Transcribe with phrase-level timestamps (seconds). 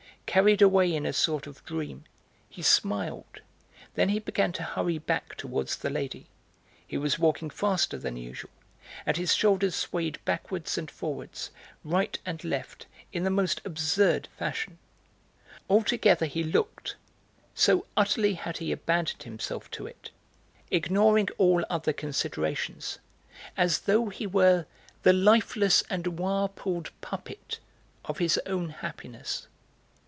[0.27, 2.05] Carried away in a sort of dream,
[2.47, 3.41] he smiled,
[3.95, 6.27] then he began to hurry back towards the lady;
[6.87, 8.49] he was walking faster than usual,
[9.05, 11.49] and his shoulders swayed backwards and forwards,
[11.83, 14.77] right and left, in the most absurd fashion;
[15.69, 16.95] altogether he looked,
[17.53, 20.11] so utterly had he abandoned himself to it,
[20.69, 22.99] ignoring all other considerations,
[23.57, 24.65] as though he were
[25.03, 27.59] the lifeless and wire pulled puppet
[28.05, 29.49] of his own happiness.